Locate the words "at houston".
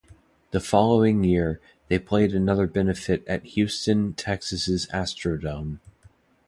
3.27-4.13